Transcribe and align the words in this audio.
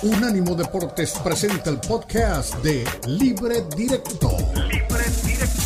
Unánimo 0.00 0.54
Deportes 0.54 1.18
presenta 1.24 1.70
el 1.70 1.80
podcast 1.80 2.54
de 2.62 2.84
Libre 3.08 3.62
Directo. 3.76 4.30
Libre 4.54 5.04
Directo. 5.26 5.58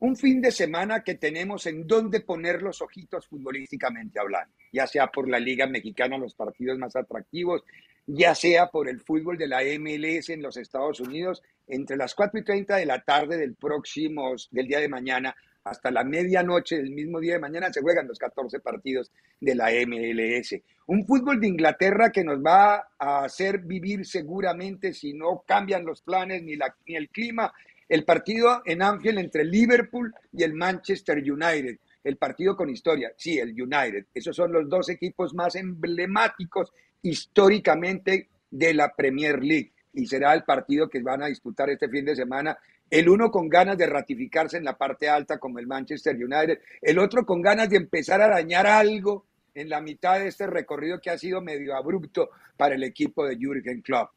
Un 0.00 0.16
fin 0.16 0.42
de 0.42 0.50
semana 0.50 1.04
que 1.04 1.14
tenemos 1.14 1.66
en 1.66 1.86
donde 1.86 2.22
poner 2.22 2.60
los 2.60 2.82
ojitos 2.82 3.28
futbolísticamente 3.28 4.18
hablando, 4.18 4.52
ya 4.72 4.88
sea 4.88 5.06
por 5.06 5.28
la 5.28 5.38
Liga 5.38 5.68
Mexicana, 5.68 6.18
los 6.18 6.34
partidos 6.34 6.76
más 6.76 6.96
atractivos, 6.96 7.62
ya 8.06 8.34
sea 8.34 8.68
por 8.68 8.88
el 8.88 9.00
fútbol 9.00 9.38
de 9.38 9.48
la 9.48 9.62
MLS 9.78 10.30
en 10.30 10.42
los 10.42 10.56
Estados 10.56 11.00
Unidos, 11.00 11.42
entre 11.66 11.96
las 11.96 12.14
4 12.14 12.40
y 12.40 12.44
30 12.44 12.76
de 12.76 12.86
la 12.86 13.00
tarde 13.00 13.36
del 13.38 13.54
próximo, 13.54 14.34
del 14.50 14.66
día 14.66 14.80
de 14.80 14.88
mañana, 14.88 15.34
hasta 15.64 15.90
la 15.90 16.04
medianoche 16.04 16.76
del 16.76 16.90
mismo 16.90 17.20
día 17.20 17.34
de 17.34 17.38
mañana 17.38 17.72
se 17.72 17.80
juegan 17.80 18.06
los 18.06 18.18
14 18.18 18.60
partidos 18.60 19.10
de 19.40 19.54
la 19.54 19.70
MLS. 19.86 20.60
Un 20.86 21.06
fútbol 21.06 21.40
de 21.40 21.48
Inglaterra 21.48 22.12
que 22.12 22.22
nos 22.22 22.38
va 22.38 22.88
a 22.98 23.24
hacer 23.24 23.60
vivir 23.60 24.04
seguramente 24.04 24.92
si 24.92 25.14
no 25.14 25.42
cambian 25.46 25.86
los 25.86 26.02
planes 26.02 26.42
ni, 26.42 26.56
la, 26.56 26.74
ni 26.86 26.96
el 26.96 27.08
clima. 27.08 27.52
El 27.88 28.04
partido 28.04 28.60
en 28.66 28.82
Anfield 28.82 29.18
entre 29.18 29.44
Liverpool 29.44 30.14
y 30.32 30.42
el 30.42 30.52
Manchester 30.52 31.18
United. 31.18 31.78
El 32.04 32.16
partido 32.16 32.54
con 32.54 32.70
historia. 32.70 33.12
Sí, 33.16 33.38
el 33.38 33.50
United. 33.50 34.06
Esos 34.14 34.36
son 34.36 34.52
los 34.52 34.68
dos 34.68 34.90
equipos 34.90 35.34
más 35.34 35.56
emblemáticos 35.56 36.72
históricamente 37.02 38.28
de 38.50 38.74
la 38.74 38.94
Premier 38.94 39.42
League 39.42 39.72
y 39.94 40.06
será 40.06 40.34
el 40.34 40.44
partido 40.44 40.88
que 40.88 41.00
van 41.02 41.22
a 41.22 41.26
disputar 41.26 41.70
este 41.70 41.88
fin 41.88 42.04
de 42.04 42.16
semana. 42.16 42.58
El 42.90 43.08
uno 43.08 43.30
con 43.30 43.48
ganas 43.48 43.78
de 43.78 43.86
ratificarse 43.86 44.58
en 44.58 44.64
la 44.64 44.76
parte 44.76 45.08
alta 45.08 45.38
como 45.38 45.58
el 45.58 45.66
Manchester 45.66 46.14
United, 46.14 46.60
el 46.82 46.98
otro 46.98 47.24
con 47.24 47.40
ganas 47.40 47.70
de 47.70 47.76
empezar 47.76 48.20
a 48.20 48.26
arañar 48.26 48.66
algo 48.66 49.26
en 49.54 49.68
la 49.68 49.80
mitad 49.80 50.18
de 50.18 50.28
este 50.28 50.46
recorrido 50.46 51.00
que 51.00 51.10
ha 51.10 51.18
sido 51.18 51.40
medio 51.40 51.76
abrupto 51.76 52.30
para 52.56 52.74
el 52.74 52.82
equipo 52.82 53.24
de 53.24 53.36
Jürgen 53.36 53.80
Klopp. 53.80 54.10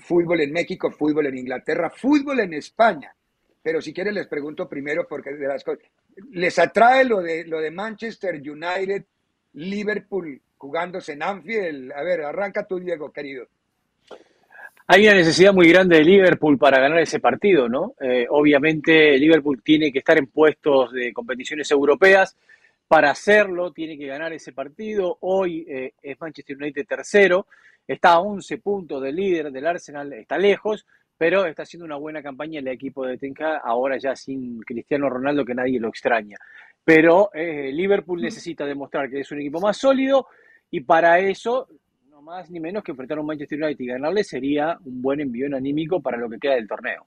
Fútbol 0.00 0.40
en 0.40 0.52
México, 0.52 0.90
fútbol 0.90 1.26
en 1.26 1.38
Inglaterra, 1.38 1.90
fútbol 1.90 2.40
en 2.40 2.54
España. 2.54 3.14
Pero 3.66 3.82
si 3.82 3.92
quieren 3.92 4.14
les 4.14 4.28
pregunto 4.28 4.68
primero 4.68 5.08
porque 5.08 5.32
de 5.32 5.48
las 5.48 5.64
cosas, 5.64 5.82
les 6.30 6.56
atrae 6.56 7.04
lo 7.04 7.20
de 7.20 7.44
lo 7.46 7.58
de 7.58 7.72
Manchester 7.72 8.36
United, 8.36 9.02
Liverpool 9.54 10.40
jugándose 10.56 11.14
en 11.14 11.24
Anfield. 11.24 11.90
A 11.90 12.04
ver, 12.04 12.22
arranca 12.22 12.64
tú, 12.64 12.78
Diego, 12.78 13.10
querido. 13.10 13.48
Hay 14.86 15.04
una 15.08 15.16
necesidad 15.16 15.52
muy 15.52 15.68
grande 15.68 15.96
de 15.96 16.04
Liverpool 16.04 16.56
para 16.56 16.78
ganar 16.78 17.00
ese 17.00 17.18
partido, 17.18 17.68
¿no? 17.68 17.94
Eh, 18.00 18.28
obviamente 18.30 19.18
Liverpool 19.18 19.60
tiene 19.64 19.90
que 19.90 19.98
estar 19.98 20.16
en 20.16 20.28
puestos 20.28 20.92
de 20.92 21.12
competiciones 21.12 21.68
europeas. 21.72 22.36
Para 22.86 23.10
hacerlo 23.10 23.72
tiene 23.72 23.98
que 23.98 24.06
ganar 24.06 24.32
ese 24.32 24.52
partido. 24.52 25.18
Hoy 25.22 25.66
eh, 25.68 25.94
es 26.00 26.20
Manchester 26.20 26.56
United 26.56 26.86
tercero, 26.86 27.48
está 27.84 28.10
a 28.10 28.20
11 28.20 28.58
puntos 28.58 29.02
del 29.02 29.16
líder 29.16 29.50
del 29.50 29.66
Arsenal, 29.66 30.12
está 30.12 30.38
lejos, 30.38 30.86
pero 31.18 31.46
está 31.46 31.62
haciendo 31.62 31.86
una 31.86 31.96
buena 31.96 32.22
campaña 32.22 32.60
el 32.60 32.68
equipo 32.68 33.06
de 33.06 33.18
Tenka, 33.18 33.58
ahora 33.58 33.96
ya 33.98 34.14
sin 34.14 34.60
Cristiano 34.60 35.08
Ronaldo 35.08 35.44
que 35.44 35.54
nadie 35.54 35.80
lo 35.80 35.88
extraña. 35.88 36.36
Pero 36.84 37.30
eh, 37.34 37.70
Liverpool 37.72 38.22
necesita 38.22 38.64
demostrar 38.64 39.10
que 39.10 39.20
es 39.20 39.30
un 39.32 39.40
equipo 39.40 39.60
más 39.60 39.76
sólido 39.76 40.26
y 40.70 40.80
para 40.80 41.18
eso 41.18 41.68
más 42.26 42.50
ni 42.50 42.58
menos 42.58 42.82
que 42.82 42.90
enfrentar 42.90 43.18
a 43.18 43.20
un 43.20 43.26
Manchester 43.28 43.62
United 43.62 43.84
y 43.84 43.86
ganarle 43.86 44.24
sería 44.24 44.76
un 44.84 45.00
buen 45.00 45.20
envío 45.20 45.46
anímico 45.56 46.02
para 46.02 46.16
lo 46.16 46.28
que 46.28 46.38
queda 46.38 46.56
del 46.56 46.66
torneo. 46.66 47.06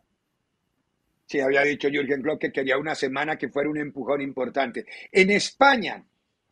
Sí, 1.26 1.42
había 1.42 1.62
dicho 1.62 1.90
Jürgen 1.90 2.22
Klopp 2.22 2.40
que 2.40 2.52
quería 2.54 2.78
una 2.78 2.96
semana 2.96 3.36
que 3.38 3.50
fuera 3.50 3.70
un 3.70 3.78
empujón 3.78 4.22
importante. 4.22 4.86
En 5.12 5.30
España, 5.30 6.02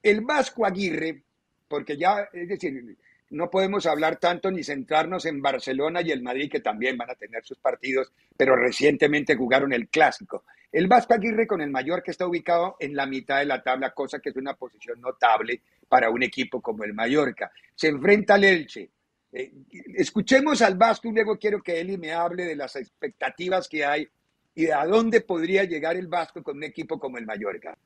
el 0.04 0.22
Vasco 0.22 0.66
Aguirre, 0.66 1.24
porque 1.68 1.98
ya, 1.98 2.28
es 2.34 2.50
decir, 2.50 2.98
no 3.30 3.50
podemos 3.50 3.86
hablar 3.86 4.18
tanto 4.18 4.52
ni 4.52 4.64
centrarnos 4.64 5.26
en 5.26 5.42
Barcelona 5.42 6.02
y 6.02 6.12
el 6.12 6.22
Madrid, 6.22 6.50
que 6.50 6.60
también 6.60 6.98
van 6.98 7.10
a 7.10 7.16
tener 7.16 7.44
sus 7.44 7.58
partidos, 7.58 8.12
pero 8.36 8.56
recientemente 8.56 9.36
jugaron 9.36 9.74
el 9.74 9.90
clásico. 9.90 10.46
El 10.72 10.88
Vasco 10.88 11.14
Aguirre 11.14 11.48
con 11.48 11.62
el 11.62 11.72
que 12.04 12.12
está 12.12 12.28
ubicado 12.28 12.76
en 12.80 12.96
la 12.96 13.06
mitad 13.06 13.40
de 13.40 13.46
la 13.46 13.64
tabla, 13.64 13.94
cosa 13.94 14.20
que 14.20 14.30
es 14.30 14.36
una 14.36 14.54
posición 14.54 15.02
notable 15.02 15.62
para 15.88 16.10
un 16.10 16.24
equipo 16.24 16.62
como 16.62 16.84
el 16.84 16.94
Mallorca. 16.94 17.52
Se 17.74 17.88
enfrenta 17.88 18.36
al 18.36 18.44
Elche. 18.44 18.90
Eh, 19.32 19.52
escuchemos 19.96 20.62
al 20.62 20.76
Vasco 20.76 21.08
y 21.08 21.12
luego 21.12 21.38
quiero 21.38 21.62
que 21.62 21.80
Eli 21.80 21.98
me 21.98 22.14
hable 22.14 22.46
de 22.46 22.56
las 22.56 22.76
expectativas 22.76 23.68
que 23.68 23.86
hay 23.86 24.08
y 24.56 24.66
de 24.66 24.74
a 24.74 24.86
dónde 24.86 25.22
podría 25.22 25.64
llegar 25.64 25.96
el 25.96 26.08
Vasco 26.08 26.44
con 26.44 26.58
un 26.58 26.64
equipo 26.64 27.00
como 27.00 27.18
el 27.18 27.26
Mallorca. 27.26 27.78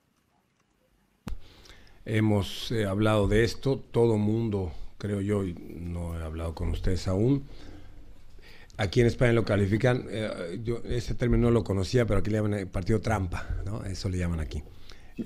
Hemos 2.06 2.72
eh, 2.72 2.86
hablado 2.86 3.28
de 3.28 3.44
esto, 3.44 3.78
todo 3.78 4.18
mundo, 4.18 4.72
creo 5.02 5.20
yo, 5.20 5.44
y 5.44 5.54
no 5.54 6.16
he 6.16 6.24
hablado 6.24 6.54
con 6.54 6.70
ustedes 6.70 7.08
aún, 7.08 7.44
Aquí 8.82 9.00
en 9.00 9.06
España 9.06 9.32
lo 9.34 9.46
califican, 9.46 10.06
eh, 10.10 10.60
yo 10.64 10.82
ese 10.86 11.14
término 11.14 11.44
no 11.44 11.52
lo 11.52 11.64
conocía, 11.64 12.08
pero 12.08 12.20
aquí 12.20 12.32
le 12.32 12.38
llaman 12.38 12.68
partido 12.68 13.00
trampa, 13.00 13.48
¿no? 13.64 13.84
Eso 13.86 14.10
le 14.10 14.18
llaman 14.18 14.40
aquí. 14.40 14.64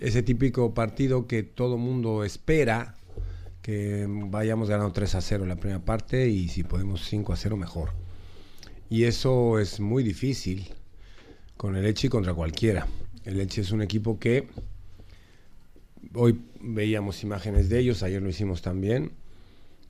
Ese 0.01 0.23
típico 0.23 0.73
partido 0.73 1.25
que 1.25 1.43
todo 1.43 1.77
mundo 1.77 2.25
espera 2.25 2.95
que 3.61 4.05
vayamos 4.09 4.69
ganando 4.69 4.91
3 4.91 5.15
a 5.15 5.21
0 5.21 5.43
en 5.43 5.49
la 5.49 5.55
primera 5.55 5.79
parte 5.79 6.27
y 6.27 6.49
si 6.49 6.63
podemos 6.63 7.05
5 7.05 7.31
a 7.31 7.37
0 7.37 7.55
mejor. 7.55 7.91
Y 8.89 9.05
eso 9.05 9.57
es 9.57 9.79
muy 9.79 10.03
difícil 10.03 10.67
con 11.55 11.77
el 11.77 11.85
Elche 11.85 12.07
y 12.07 12.09
contra 12.09 12.33
cualquiera. 12.33 12.87
El 13.23 13.39
Elche 13.39 13.61
es 13.61 13.71
un 13.71 13.81
equipo 13.81 14.19
que 14.19 14.49
hoy 16.13 16.41
veíamos 16.59 17.23
imágenes 17.23 17.69
de 17.69 17.79
ellos, 17.79 18.03
ayer 18.03 18.21
lo 18.21 18.27
hicimos 18.27 18.61
también, 18.61 19.11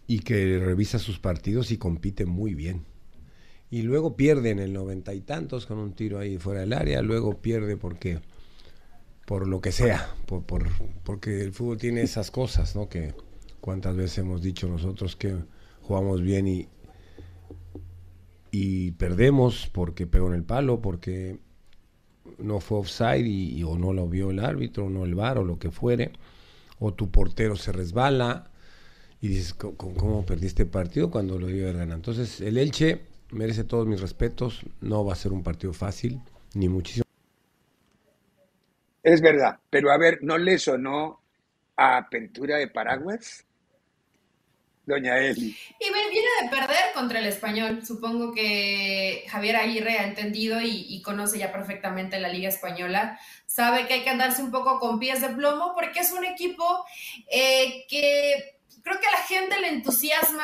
y 0.08 0.20
que 0.20 0.60
revisa 0.60 1.00
sus 1.00 1.20
partidos 1.20 1.72
y 1.72 1.78
compite 1.78 2.26
muy 2.26 2.54
bien 2.54 2.86
y 3.70 3.82
luego 3.82 4.16
pierde 4.16 4.52
en 4.52 4.60
el 4.60 4.74
noventa 4.74 5.14
y 5.14 5.22
tantos 5.22 5.66
con 5.66 5.80
un 5.80 5.94
tiro 5.94 6.20
ahí 6.20 6.38
fuera 6.38 6.62
del 6.62 6.74
área, 6.74 7.02
luego 7.02 7.42
pierde 7.42 7.78
porque 7.78 8.20
por 9.26 9.48
lo 9.48 9.60
que 9.60 9.72
sea, 9.72 10.16
por, 10.28 10.44
por, 10.44 10.70
porque 11.04 11.42
el 11.42 11.52
fútbol 11.52 11.78
tiene 11.78 12.02
esas 12.02 12.30
cosas, 12.30 12.76
¿no? 12.76 12.88
Que 12.88 13.16
cuántas 13.60 13.96
veces 13.96 14.20
hemos 14.20 14.42
dicho 14.42 14.68
nosotros 14.68 15.16
que 15.16 15.36
jugamos 15.82 16.22
bien 16.22 16.48
y, 16.48 16.68
y 18.52 18.92
perdemos 18.92 19.70
porque 19.74 20.06
pegó 20.06 20.28
en 20.28 20.36
el 20.36 20.44
palo, 20.44 20.80
porque 20.80 21.40
no 22.38 22.60
fue 22.60 22.78
offside 22.78 23.26
y, 23.26 23.64
o 23.64 23.78
no 23.78 23.94
lo 23.94 24.08
vio 24.08 24.30
el 24.30 24.40
árbitro, 24.40 24.86
o 24.86 24.90
no 24.90 25.06
el 25.06 25.16
VAR 25.16 25.40
o 25.40 25.44
lo 25.44 25.58
que 25.58 25.72
fuere, 25.72 26.12
o 26.80 26.94
tu 26.94 27.10
portero 27.10 27.56
se 27.56 27.72
resbala 27.72 28.52
y 29.26 29.28
dices, 29.30 29.56
¿cómo, 29.56 29.96
cómo 29.96 30.24
perdiste 30.24 30.64
el 30.64 30.70
partido 30.70 31.10
cuando 31.10 31.40
lo 31.40 31.48
dio 31.48 31.66
ganar? 31.74 31.96
Entonces, 31.96 32.42
el 32.42 32.60
Elche 32.60 33.02
merece 33.32 33.64
todos 33.64 33.88
mis 33.88 34.00
respetos. 34.00 34.62
No 34.82 35.04
va 35.04 35.14
a 35.14 35.16
ser 35.16 35.32
un 35.32 35.42
partido 35.42 35.74
fácil, 35.74 36.22
ni 36.54 36.70
muchísimo. 36.70 37.06
Es 39.02 39.22
verdad, 39.22 39.60
pero 39.72 39.92
a 39.92 39.98
ver, 39.98 40.20
¿no 40.22 40.38
le 40.38 40.60
sonó 40.60 41.22
a 41.76 41.98
apertura 41.98 42.58
de 42.58 42.68
paraguas? 42.68 43.46
Doña 44.86 45.18
Eli. 45.18 45.58
Y 45.80 46.12
viene 46.12 46.28
de 46.44 46.50
perder 46.50 46.94
contra 46.94 47.18
el 47.18 47.26
español. 47.26 47.84
Supongo 47.84 48.32
que 48.32 49.26
Javier 49.28 49.56
Aguirre 49.56 49.98
ha 49.98 50.04
entendido 50.04 50.62
y, 50.62 51.02
conoce 51.02 51.40
ya 51.40 51.52
perfectamente 51.52 52.20
la 52.20 52.30
Liga 52.30 52.50
Española. 52.50 53.20
Sabe 53.48 53.88
que 53.88 53.96
hay 53.96 54.04
que 54.04 54.12
andarse 54.12 54.44
un 54.44 54.52
poco 54.52 54.80
con 54.80 55.00
pies 55.00 55.22
de 55.22 55.30
plomo 55.30 55.74
porque 55.74 56.02
es 56.02 56.12
un 56.12 56.24
equipo 56.24 56.86
eh, 57.32 57.86
que 57.90 58.55
creo 58.86 59.00
que 59.00 59.08
a 59.08 59.12
la 59.14 59.24
gente 59.24 59.60
le 59.60 59.70
entusiasma, 59.70 60.44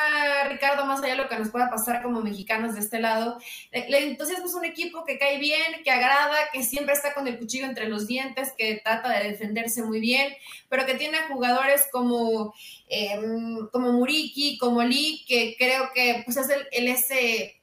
Ricardo, 0.50 0.84
más 0.88 1.04
allá 1.04 1.14
de 1.14 1.22
lo 1.22 1.30
que 1.30 1.38
nos 1.38 1.50
pueda 1.50 1.70
pasar 1.70 2.02
como 2.02 2.22
mexicanos 2.22 2.74
de 2.74 2.80
este 2.80 3.00
lado. 3.00 3.38
Le, 3.72 4.00
entusiasma 4.00 4.48
es 4.48 4.56
un 4.56 4.66
equipo 4.66 5.06
que 5.06 5.20
cae 5.20 5.38
bien, 5.38 5.84
que 5.84 5.92
agrada, 5.92 6.36
que 6.52 6.64
siempre 6.64 6.96
está 6.96 7.14
con 7.14 7.28
el 7.28 7.38
cuchillo 7.38 7.68
entre 7.68 7.88
los 7.88 8.08
dientes, 8.08 8.52
que 8.58 8.82
trata 8.84 9.10
de 9.10 9.30
defenderse 9.30 9.84
muy 9.84 10.00
bien, 10.00 10.34
pero 10.70 10.88
que 10.88 10.96
tiene 10.96 11.20
jugadores 11.30 11.88
como, 11.92 12.56
em, 12.90 13.68
como 13.72 13.94
Muriki, 13.94 14.58
como 14.58 14.82
Lee, 14.82 15.24
que 15.28 15.56
creo 15.56 15.92
que 15.94 16.24
pues, 16.26 16.38
es 16.38 16.50
el, 16.50 16.68
ese 16.72 17.62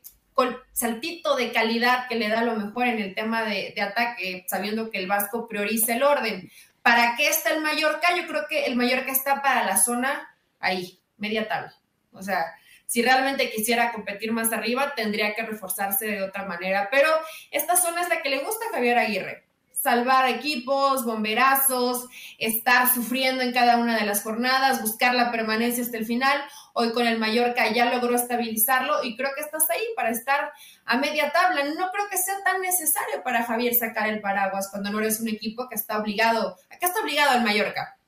saltito 0.72 1.34
de 1.34 1.50
calidad 1.50 2.06
que 2.06 2.14
le 2.14 2.28
da 2.28 2.42
lo 2.42 2.54
mejor 2.54 2.86
en 2.86 3.00
el 3.00 3.16
tema 3.16 3.42
de, 3.42 3.72
de 3.74 3.82
ataque, 3.82 4.46
sabiendo 4.46 4.90
que 4.90 4.98
el 4.98 5.08
Vasco 5.08 5.48
prioriza 5.48 5.96
el 5.96 6.04
orden. 6.04 6.48
¿Para 6.82 7.16
qué 7.16 7.26
está 7.26 7.50
el 7.50 7.62
Mallorca? 7.62 8.16
Yo 8.16 8.28
creo 8.28 8.46
que 8.48 8.66
el 8.66 8.76
Mallorca 8.76 9.10
está 9.10 9.42
para 9.42 9.64
la 9.64 9.76
zona 9.76 10.36
ahí, 10.60 11.00
media 11.16 11.46
tabla. 11.48 11.74
O 12.12 12.22
sea, 12.22 12.54
si 12.88 13.02
realmente 13.02 13.50
quisiera 13.50 13.92
competir 13.92 14.32
más 14.32 14.50
arriba, 14.50 14.94
tendría 14.96 15.34
que 15.34 15.42
reforzarse 15.42 16.06
de 16.06 16.22
otra 16.22 16.46
manera. 16.46 16.88
Pero 16.90 17.08
esta 17.50 17.76
zona 17.76 18.00
es 18.00 18.08
la 18.08 18.22
que 18.22 18.30
le 18.30 18.38
gusta 18.38 18.64
a 18.66 18.74
Javier 18.74 18.96
Aguirre. 18.98 19.44
salvar 19.72 20.28
equipos, 20.28 21.04
bomberazos, 21.04 22.08
estar 22.38 22.92
sufriendo 22.92 23.44
en 23.44 23.52
cada 23.52 23.76
una 23.76 23.96
de 23.96 24.06
las 24.06 24.22
jornadas, 24.22 24.82
buscar 24.82 25.14
la 25.14 25.30
permanencia 25.30 25.84
hasta 25.84 25.98
el 25.98 26.06
final. 26.06 26.42
Hoy 26.72 26.92
con 26.92 27.06
el 27.06 27.18
Mallorca 27.18 27.70
ya 27.72 27.84
logró 27.92 28.16
estabilizarlo 28.16 29.04
y 29.04 29.16
creo 29.16 29.30
que 29.36 29.42
estás 29.42 29.68
ahí 29.70 29.84
para 29.94 30.10
estar 30.10 30.50
a 30.84 30.96
media 30.96 31.30
tabla. 31.30 31.64
No 31.64 31.90
creo 31.92 32.08
que 32.10 32.16
sea 32.16 32.42
tan 32.42 32.60
necesario 32.60 33.22
para 33.22 33.44
Javier 33.44 33.74
sacar 33.74 34.08
el 34.08 34.20
paraguas 34.20 34.68
cuando 34.70 34.90
no 34.90 34.98
eres 34.98 35.20
un 35.20 35.28
equipo 35.28 35.68
que 35.68 35.76
está 35.76 35.98
obligado, 35.98 36.56
¿a 36.70 36.78
qué 36.78 36.86
está 36.86 37.00
obligado 37.00 37.36
el 37.36 37.44
Mallorca? 37.44 37.98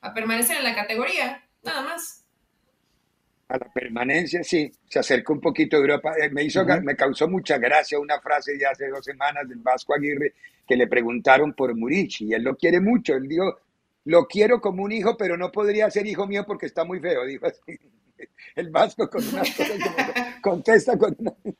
A 0.00 0.12
permanecer 0.12 0.56
en 0.58 0.64
la 0.64 0.74
categoría, 0.74 1.43
nada 1.64 1.82
más 1.82 2.24
a 3.48 3.58
la 3.58 3.72
permanencia, 3.72 4.42
sí, 4.42 4.70
se 4.88 4.98
acercó 4.98 5.34
un 5.34 5.40
poquito 5.40 5.76
a 5.76 5.80
Europa. 5.80 6.14
Eh, 6.18 6.30
me, 6.30 6.44
hizo, 6.44 6.64
me 6.82 6.96
causó 6.96 7.28
mucha 7.28 7.58
gracia 7.58 7.98
una 7.98 8.20
frase 8.20 8.56
de 8.56 8.66
hace 8.66 8.88
dos 8.88 9.04
semanas 9.04 9.48
del 9.48 9.58
Vasco 9.58 9.94
Aguirre 9.94 10.34
que 10.66 10.76
le 10.76 10.86
preguntaron 10.86 11.52
por 11.52 11.76
Murici 11.76 12.26
y 12.26 12.32
él 12.32 12.42
lo 12.42 12.56
quiere 12.56 12.80
mucho. 12.80 13.14
Él 13.14 13.28
dijo, 13.28 13.60
lo 14.04 14.26
quiero 14.26 14.60
como 14.60 14.82
un 14.82 14.92
hijo, 14.92 15.16
pero 15.16 15.36
no 15.36 15.52
podría 15.52 15.90
ser 15.90 16.06
hijo 16.06 16.26
mío 16.26 16.44
porque 16.46 16.66
está 16.66 16.84
muy 16.84 17.00
feo, 17.00 17.24
dijo 17.26 17.46
así. 17.46 17.78
El 18.56 18.70
Vasco 18.70 19.10
con 19.10 19.22
una 19.28 19.42
contesta 20.42 20.96
con 20.96 21.14
una... 21.18 21.34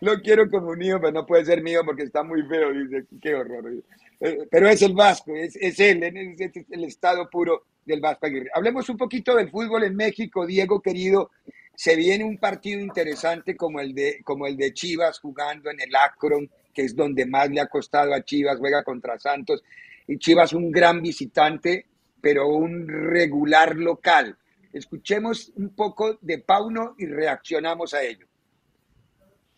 Lo 0.00 0.20
quiero 0.20 0.50
como 0.50 0.68
un 0.68 0.82
hijo, 0.82 1.00
pero 1.00 1.12
no 1.12 1.24
puede 1.24 1.46
ser 1.46 1.62
mío 1.62 1.80
porque 1.84 2.02
está 2.02 2.22
muy 2.22 2.42
feo, 2.42 2.72
dice, 2.72 3.06
qué 3.22 3.34
horror. 3.34 3.72
Eh, 4.20 4.46
pero 4.50 4.68
es 4.68 4.82
el 4.82 4.92
Vasco, 4.92 5.34
es, 5.34 5.56
es 5.56 5.80
él, 5.80 6.02
es 6.02 6.56
el 6.70 6.84
estado 6.84 7.30
puro 7.30 7.64
del 7.84 8.00
Vasco 8.00 8.26
Aguirre. 8.26 8.50
Hablemos 8.54 8.88
un 8.88 8.96
poquito 8.96 9.34
del 9.34 9.50
fútbol 9.50 9.84
en 9.84 9.96
México, 9.96 10.46
Diego 10.46 10.80
querido. 10.80 11.30
Se 11.74 11.96
viene 11.96 12.24
un 12.24 12.38
partido 12.38 12.80
interesante 12.80 13.56
como 13.56 13.80
el 13.80 13.94
de, 13.94 14.20
como 14.24 14.46
el 14.46 14.56
de 14.56 14.72
Chivas 14.72 15.18
jugando 15.18 15.70
en 15.70 15.80
el 15.80 15.94
Akron, 15.94 16.48
que 16.72 16.82
es 16.82 16.94
donde 16.94 17.26
más 17.26 17.50
le 17.50 17.60
ha 17.60 17.66
costado 17.66 18.14
a 18.14 18.24
Chivas, 18.24 18.58
juega 18.58 18.84
contra 18.84 19.18
Santos. 19.18 19.62
Y 20.06 20.18
Chivas 20.18 20.52
un 20.52 20.70
gran 20.70 21.02
visitante, 21.02 21.86
pero 22.20 22.48
un 22.48 22.86
regular 22.86 23.76
local. 23.76 24.36
Escuchemos 24.72 25.52
un 25.56 25.70
poco 25.70 26.18
de 26.20 26.38
Pauno 26.38 26.94
y 26.98 27.06
reaccionamos 27.06 27.94
a 27.94 28.02
ello. 28.02 28.26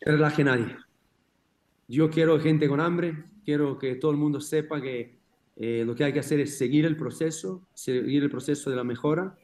Relaje 0.01 0.45
nadie. 0.45 0.77
Yo 1.89 2.11
quiero 2.11 2.39
gente 2.41 2.69
con 2.69 2.81
hambre, 2.81 3.15
quiero 3.45 3.79
que 3.79 3.95
todo 3.95 4.11
el 4.11 4.17
mundo 4.17 4.41
sepa 4.41 4.81
que 4.81 5.17
eh, 5.57 5.85
lo 5.87 5.95
que 5.95 6.05
hay 6.05 6.13
que 6.13 6.21
hacer 6.21 6.41
es 6.41 6.59
seguir 6.59 6.85
el 6.85 6.97
proceso, 6.97 7.67
seguir 7.75 8.23
el 8.23 8.31
proceso 8.31 8.71
de 8.71 8.77
la 8.77 8.85
mejora, 8.85 9.37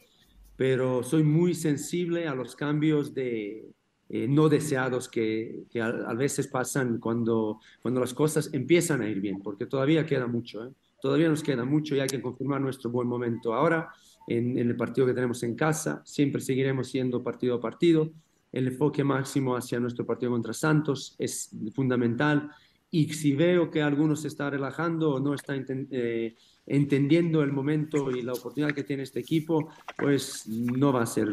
pero 0.57 1.03
soy 1.03 1.23
muy 1.23 1.55
sensible 1.55 2.29
a 2.29 2.35
los 2.35 2.55
cambios 2.55 3.15
de, 3.15 3.73
eh, 4.11 4.29
no 4.29 4.51
deseados 4.51 5.09
que, 5.09 5.65
que 5.71 5.81
a, 5.81 6.13
veces 6.13 6.47
pasan 6.47 6.99
cuando, 6.99 7.61
cuando 7.81 8.01
las 8.01 8.13
cosas 8.13 8.51
empiezan 8.53 9.01
a 9.01 9.09
ir 9.09 9.21
bien, 9.21 9.41
porque 9.43 9.65
todavía 9.65 10.05
queda 10.05 10.27
mucho, 10.27 10.67
¿eh? 10.67 10.71
todavía 11.01 11.31
nos 11.31 11.43
queda 11.43 11.65
mucho 11.65 11.97
y 11.97 12.01
hay 12.01 12.09
que 12.09 12.21
confirmar 12.21 12.61
nuestro 12.61 12.91
buen 12.91 13.09
momento. 13.09 13.55
Ahora 13.55 13.91
en, 14.29 14.59
en 14.59 14.69
el 14.69 14.77
partido 14.77 15.07
que 15.07 15.15
tenemos 15.15 15.43
en 15.43 15.55
casa, 15.55 16.03
siempre 16.05 16.43
seguiremos 16.43 16.89
siendo 16.89 17.23
partido 17.23 17.55
a 17.55 17.61
partido, 17.61 18.13
el 18.53 18.69
enfoque 18.69 19.03
máximo 19.03 19.57
hacia 19.57 19.81
nuestro 19.81 20.05
partido 20.05 20.31
contra 20.31 20.53
Santos 20.53 21.17
es 21.19 21.51
fundamental 21.75 22.51
y 22.95 23.09
si 23.15 23.35
veo 23.35 23.71
que 23.71 23.81
alguno 23.81 24.15
se 24.15 24.29
está 24.29 24.51
relajando 24.51 25.15
o 25.15 25.19
no 25.19 25.35
está 25.35 25.55
eh, 25.57 26.37
entendiendo 26.67 27.43
el 27.43 27.51
momento 27.51 28.11
y 28.11 28.21
la 28.21 28.35
oportunidad 28.35 28.75
que 28.75 28.85
tiene 28.85 29.03
este 29.05 29.21
equipo, 29.21 29.73
pues 29.97 30.47
no 30.47 30.93
va 30.93 31.03
a 31.03 31.07
ser 31.07 31.27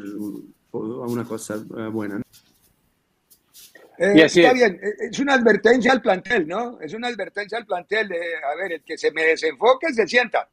una 0.71 1.25
cosa 1.25 1.55
eh, 1.55 1.87
buena. 1.91 2.21
Eh, 3.97 4.23
está 4.23 4.53
bien, 4.53 4.79
es 5.11 5.19
una 5.19 5.33
advertencia 5.33 5.91
al 5.91 6.01
plantel, 6.01 6.47
¿no? 6.47 6.79
Es 6.79 6.93
una 6.93 7.09
advertencia 7.09 7.57
al 7.57 7.65
plantel 7.65 8.07
de, 8.07 8.17
a 8.17 8.55
ver, 8.55 8.71
el 8.71 8.81
que 8.81 8.97
se 8.97 9.11
me 9.11 9.25
desenfoque 9.25 9.93
se 9.93 10.07
sienta. 10.07 10.47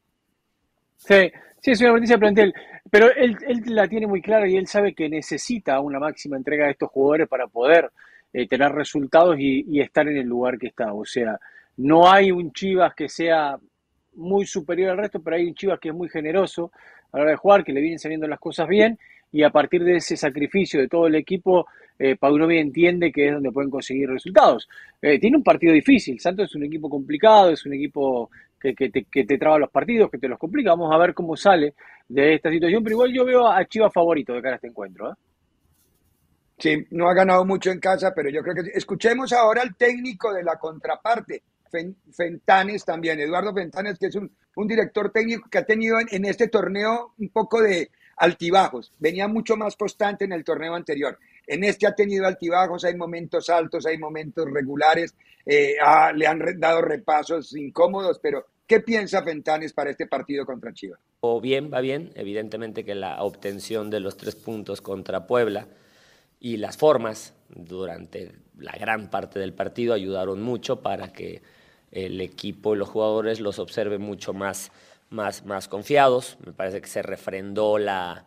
Sí, 0.97 1.31
sí, 1.61 1.71
es 1.71 1.79
una 1.79 1.91
advertencia 1.91 2.15
al 2.15 2.19
plantel, 2.19 2.53
pero 2.91 3.15
él, 3.15 3.37
él 3.47 3.63
la 3.67 3.87
tiene 3.87 4.07
muy 4.07 4.21
clara 4.21 4.45
y 4.45 4.57
él 4.57 4.67
sabe 4.67 4.93
que 4.93 5.07
necesita 5.07 5.79
una 5.79 5.99
máxima 5.99 6.35
entrega 6.35 6.65
de 6.65 6.71
estos 6.71 6.89
jugadores 6.89 7.29
para 7.29 7.47
poder 7.47 7.89
eh, 8.37 8.47
tener 8.47 8.71
resultados 8.71 9.35
y, 9.39 9.81
estar 9.81 10.07
en 10.07 10.17
el 10.17 10.27
lugar 10.27 10.59
que 10.59 10.67
está. 10.67 10.93
O 10.93 11.03
sea, 11.03 11.39
no 11.77 12.07
hay 12.07 12.29
un 12.29 12.53
Chivas 12.53 12.93
que 12.93 13.09
sea 13.09 13.57
muy 14.13 14.45
superior 14.45 14.91
al 14.91 14.97
resto, 14.99 15.23
pero 15.23 15.37
hay 15.37 15.47
un 15.47 15.55
Chivas 15.55 15.79
que 15.79 15.89
es 15.89 15.95
muy 15.95 16.07
generoso 16.07 16.71
a 17.11 17.17
la 17.17 17.23
hora 17.23 17.31
de 17.31 17.37
jugar, 17.37 17.63
que 17.63 17.73
le 17.73 17.81
vienen 17.81 17.97
saliendo 17.97 18.27
las 18.27 18.39
cosas 18.39 18.67
bien 18.67 18.99
y 19.31 19.41
a 19.41 19.49
partir 19.49 19.83
de 19.83 19.95
ese 19.95 20.15
sacrificio 20.15 20.79
de 20.79 20.87
todo 20.87 21.07
el 21.07 21.15
equipo, 21.15 21.65
eh, 21.97 22.15
entiende 22.21 23.11
que 23.11 23.27
es 23.27 23.33
donde 23.33 23.51
pueden 23.51 23.71
conseguir 23.71 24.07
resultados. 24.07 24.69
Eh, 25.01 25.17
tiene 25.17 25.37
un 25.37 25.43
partido 25.43 25.73
difícil, 25.73 26.19
Santos 26.19 26.49
es 26.51 26.55
un 26.55 26.63
equipo 26.63 26.91
complicado, 26.91 27.49
es 27.49 27.65
un 27.65 27.73
equipo 27.73 28.29
que, 28.61 28.73
te, 28.73 29.03
que, 29.03 29.25
te, 29.25 29.37
traba 29.39 29.57
los 29.57 29.71
partidos, 29.71 30.11
que 30.11 30.19
te 30.19 30.27
los 30.27 30.37
complica. 30.37 30.69
Vamos 30.69 30.93
a 30.93 30.97
ver 30.99 31.15
cómo 31.15 31.35
sale 31.35 31.73
de 32.07 32.35
esta 32.35 32.51
situación, 32.51 32.83
pero 32.83 32.97
igual 32.97 33.11
yo 33.11 33.25
veo 33.25 33.47
a 33.47 33.65
Chivas 33.65 33.91
favorito 33.91 34.33
de 34.33 34.43
cara 34.43 34.53
a 34.53 34.57
este 34.57 34.67
encuentro. 34.67 35.09
¿eh? 35.09 35.15
Sí, 36.57 36.87
no 36.89 37.07
ha 37.07 37.13
ganado 37.13 37.45
mucho 37.45 37.69
en 37.69 37.79
casa, 37.79 38.13
pero 38.15 38.29
yo 38.29 38.41
creo 38.41 38.55
que 38.55 38.71
escuchemos 38.73 39.31
ahora 39.31 39.61
al 39.61 39.75
técnico 39.75 40.33
de 40.33 40.43
la 40.43 40.57
contraparte, 40.57 41.43
Fentanes 42.11 42.85
también, 42.85 43.19
Eduardo 43.19 43.53
Fentanes, 43.53 43.99
que 43.99 44.07
es 44.07 44.15
un, 44.15 44.31
director 44.65 45.11
técnico 45.11 45.47
que 45.49 45.59
ha 45.59 45.65
tenido 45.65 45.97
en, 45.99 46.25
este 46.25 46.47
torneo 46.47 47.13
un 47.19 47.29
poco 47.29 47.61
de 47.61 47.91
altibajos, 48.15 48.91
venía 48.97 49.27
mucho 49.27 49.55
más 49.55 49.75
constante 49.75 50.25
en 50.25 50.31
el 50.31 50.43
torneo 50.43 50.73
anterior. 50.73 51.19
En 51.45 51.63
este 51.63 51.85
ha 51.85 51.93
tenido 51.93 52.25
altibajos, 52.25 52.83
hay 52.83 52.95
momentos 52.95 53.49
altos, 53.49 53.85
hay 53.85 53.99
momentos 53.99 54.49
regulares, 54.51 55.13
eh, 55.45 55.75
le 56.15 56.27
han 56.27 56.41
dado 56.59 56.81
repasos 56.81 57.55
incómodos, 57.55 58.19
pero 58.19 58.45
¿qué 58.65 58.79
piensa 58.79 59.21
Fentanes 59.21 59.73
para 59.73 59.91
este 59.91 60.07
partido 60.07 60.45
contra 60.45 60.73
Chivas? 60.73 60.99
O 61.19 61.39
bien, 61.39 61.71
va 61.71 61.81
bien, 61.81 62.11
evidentemente 62.15 62.83
que 62.83 62.95
la 62.95 63.21
obtención 63.21 63.91
de 63.91 63.99
los 63.99 64.17
tres 64.17 64.35
puntos 64.35 64.81
contra 64.81 65.27
Puebla 65.27 65.67
y 66.39 66.57
las 66.57 66.77
formas 66.77 67.33
durante 67.49 68.33
la 68.57 68.73
gran 68.73 69.09
parte 69.09 69.39
del 69.39 69.53
partido 69.53 69.93
ayudaron 69.93 70.41
mucho 70.41 70.81
para 70.81 71.13
que 71.13 71.41
el 71.91 72.21
equipo 72.21 72.75
y 72.75 72.77
los 72.77 72.89
jugadores 72.89 73.39
los 73.39 73.59
observen 73.59 74.01
mucho 74.01 74.33
más, 74.33 74.71
más, 75.09 75.45
más 75.45 75.67
confiados. 75.67 76.37
Me 76.45 76.53
parece 76.53 76.81
que 76.81 76.87
se 76.87 77.01
refrendó 77.01 77.77
la, 77.77 78.25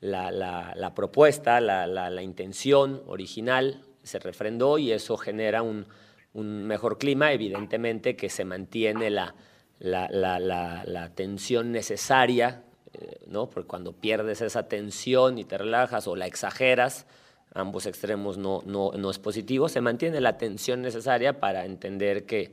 la, 0.00 0.30
la, 0.30 0.94
propuesta, 0.94 1.60
la, 1.60 2.22
intención 2.22 3.02
original, 3.06 3.82
se 4.02 4.18
refrendó 4.18 4.78
y 4.78 4.92
eso 4.92 5.16
genera 5.16 5.62
un, 5.62 5.86
un 6.32 6.64
mejor 6.64 6.98
clima, 6.98 7.32
evidentemente 7.32 8.16
que 8.16 8.28
se 8.28 8.44
mantiene 8.44 9.10
la, 9.10 9.34
la, 9.78 11.10
tensión 11.14 11.70
necesaria, 11.70 12.64
eh, 12.92 13.20
¿no? 13.26 13.48
porque 13.48 13.68
cuando 13.68 13.92
pierdes 13.92 14.40
esa 14.40 14.68
tensión 14.68 15.38
y 15.38 15.44
te 15.44 15.58
relajas 15.58 16.06
o 16.08 16.16
la 16.16 16.26
exageras, 16.26 17.06
ambos 17.54 17.86
extremos 17.86 18.38
no, 18.38 18.62
no, 18.66 18.92
no 18.92 19.10
es 19.10 19.18
positivo, 19.18 19.68
se 19.68 19.80
mantiene 19.80 20.20
la 20.20 20.38
tensión 20.38 20.82
necesaria 20.82 21.38
para 21.38 21.64
entender 21.64 22.24
que, 22.24 22.52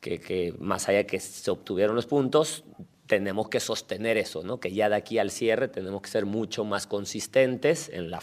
que, 0.00 0.54
más 0.58 0.88
allá 0.88 0.98
de 0.98 1.06
que 1.06 1.20
se 1.20 1.50
obtuvieron 1.50 1.94
los 1.94 2.06
puntos, 2.06 2.64
tenemos 3.06 3.48
que 3.48 3.60
sostener 3.60 4.16
eso, 4.16 4.42
¿no? 4.42 4.60
que 4.60 4.72
ya 4.72 4.88
de 4.88 4.96
aquí 4.96 5.18
al 5.18 5.30
cierre 5.30 5.68
tenemos 5.68 6.02
que 6.02 6.10
ser 6.10 6.26
mucho 6.26 6.64
más 6.64 6.86
consistentes 6.86 7.88
en 7.88 8.10
la... 8.10 8.20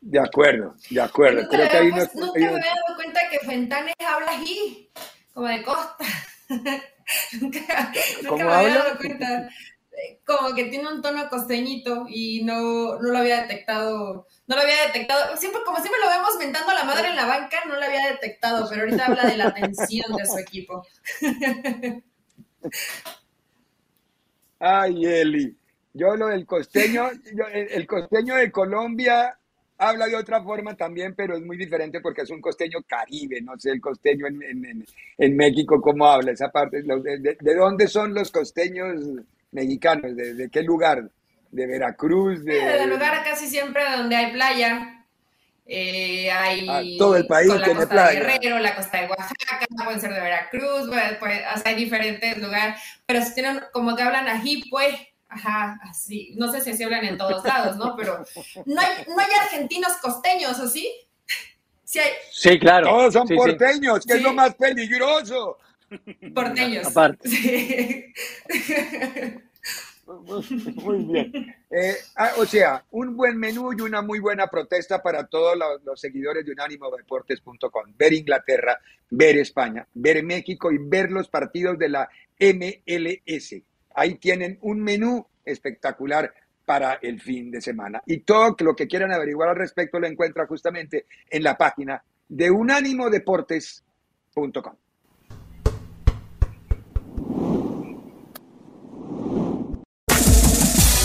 De 0.00 0.20
acuerdo, 0.20 0.74
de 0.90 1.00
acuerdo. 1.00 1.42
Nunca, 1.42 1.56
Creo 1.56 1.68
que 1.70 1.76
hay 1.78 1.90
nunca 1.90 2.10
me 2.14 2.46
había 2.46 2.60
dado 2.60 2.96
cuenta 2.96 3.20
que 3.30 3.38
Fentanes 3.38 3.94
habla 4.06 4.32
así, 4.32 4.90
como 5.32 5.48
de 5.48 5.62
costa. 5.62 6.04
nunca, 7.40 7.92
nunca 8.22 8.44
me 8.44 8.52
había 8.52 8.74
dado 8.74 8.98
cuenta 8.98 9.48
como 10.24 10.54
que 10.54 10.64
tiene 10.64 10.88
un 10.88 11.02
tono 11.02 11.28
costeñito 11.28 12.06
y 12.08 12.42
no, 12.44 12.98
no 12.98 13.10
lo 13.10 13.18
había 13.18 13.42
detectado, 13.42 14.26
no 14.46 14.56
lo 14.56 14.62
había 14.62 14.86
detectado, 14.86 15.36
siempre, 15.36 15.62
como 15.64 15.78
siempre 15.78 16.00
lo 16.02 16.08
vemos 16.10 16.36
mentando 16.38 16.70
a 16.70 16.74
la 16.74 16.84
madre 16.84 17.08
en 17.08 17.16
la 17.16 17.26
banca, 17.26 17.58
no 17.66 17.76
lo 17.76 17.84
había 17.84 18.10
detectado, 18.10 18.68
pero 18.68 18.82
ahorita 18.82 19.06
habla 19.06 19.24
de 19.24 19.36
la 19.36 19.52
tensión 19.54 20.16
de 20.16 20.26
su 20.26 20.38
equipo. 20.38 20.86
Ay, 24.58 25.04
Eli, 25.04 25.56
yo 25.92 26.16
lo 26.16 26.28
del 26.28 26.46
costeño, 26.46 27.10
el, 27.52 27.86
costeño 27.86 28.36
de 28.36 28.50
Colombia 28.50 29.38
habla 29.76 30.06
de 30.06 30.16
otra 30.16 30.42
forma 30.42 30.74
también, 30.74 31.14
pero 31.14 31.36
es 31.36 31.42
muy 31.42 31.58
diferente 31.58 32.00
porque 32.00 32.22
es 32.22 32.30
un 32.30 32.40
costeño 32.40 32.78
caribe, 32.86 33.42
no 33.42 33.58
sé 33.58 33.72
el 33.72 33.80
costeño 33.80 34.26
en, 34.26 35.36
México 35.36 35.80
cómo 35.82 36.06
habla 36.06 36.32
esa 36.32 36.50
parte, 36.50 36.82
de 36.82 37.54
dónde 37.54 37.88
son 37.88 38.14
los 38.14 38.30
costeños 38.30 39.04
mexicanos? 39.54 40.14
¿De, 40.14 40.50
qué 40.52 40.62
lugar? 40.62 41.10
¿De 41.50 41.66
Veracruz? 41.66 42.44
De, 42.44 42.54
de 42.54 42.86
lugar 42.86 43.24
casi 43.24 43.46
siempre 43.46 43.82
donde 43.96 44.16
hay 44.16 44.32
playa. 44.32 44.90
Eh, 45.66 46.30
hay 46.30 46.66
ah, 46.68 46.82
todo 46.98 47.16
el 47.16 47.26
país 47.26 47.48
la 47.48 47.74
costa 47.74 48.08
de 48.10 48.16
Guerrero, 48.16 48.58
la 48.58 48.76
costa 48.76 49.00
de 49.00 49.06
Oaxaca, 49.06 49.66
pueden 49.82 49.98
ser 49.98 50.12
de 50.12 50.20
Veracruz, 50.20 50.88
pues, 50.88 51.16
pues 51.18 51.40
hay 51.64 51.74
diferentes 51.74 52.36
lugares, 52.36 52.78
pero 53.06 53.24
si 53.24 53.32
tienen, 53.32 53.62
como 53.72 53.96
que 53.96 54.02
hablan 54.02 54.28
ají, 54.28 54.62
pues, 54.68 54.94
ajá, 55.26 55.80
así, 55.82 56.34
no 56.36 56.52
sé 56.52 56.60
si 56.60 56.74
se 56.74 56.84
hablan 56.84 57.06
en 57.06 57.16
todos 57.16 57.42
lados, 57.46 57.78
¿no? 57.78 57.96
Pero 57.96 58.26
no 58.66 58.80
hay, 58.80 58.88
no 59.08 59.18
hay 59.18 59.30
argentinos 59.40 59.94
costeños, 60.02 60.58
¿o 60.60 60.68
sí? 60.68 60.92
Sí, 62.32 62.58
claro. 62.58 62.88
Todos 62.88 63.12
son 63.14 63.28
Sí, 63.28 63.34
sí. 63.34 63.38
porteños, 63.38 64.04
que 64.04 64.14
es 64.14 64.18
Sí. 64.18 64.24
lo 64.24 64.32
más 64.34 64.54
peligroso. 64.56 65.58
Porteños. 66.34 66.88
Aparte. 66.88 67.28
Muy 70.84 71.04
bien. 71.04 71.32
Eh, 71.70 71.94
ah, 72.16 72.32
o 72.38 72.44
sea, 72.44 72.84
un 72.90 73.16
buen 73.16 73.38
menú 73.38 73.72
y 73.72 73.80
una 73.80 74.02
muy 74.02 74.18
buena 74.20 74.48
protesta 74.48 75.02
para 75.02 75.26
todos 75.26 75.56
los, 75.84 76.00
seguidores 76.00 76.44
de 76.44 76.52
unánimodeportes.com. 76.52 77.94
Ver 77.96 78.12
Inglaterra, 78.12 78.78
ver 79.10 79.38
España, 79.38 79.86
ver 79.94 80.22
México 80.22 80.70
y 80.70 80.78
ver 80.78 81.10
los 81.10 81.28
partidos 81.28 81.78
de 81.78 81.88
la 81.88 82.08
MLS. 82.38 83.62
Ahí 83.94 84.16
tienen 84.16 84.58
un 84.62 84.82
menú 84.82 85.26
espectacular 85.44 86.32
para 86.64 86.94
el 87.02 87.20
fin 87.20 87.50
de 87.50 87.60
semana. 87.60 88.02
Y 88.06 88.20
todo 88.20 88.56
lo 88.60 88.74
que 88.74 88.86
quieran 88.86 89.12
averiguar 89.12 89.50
al 89.50 89.56
respecto 89.56 89.98
lo 89.98 90.06
encuentra 90.06 90.46
justamente 90.46 91.06
en 91.30 91.42
la 91.42 91.56
página 91.56 92.02
de 92.28 92.50
unánimodeportes.com. 92.50 94.76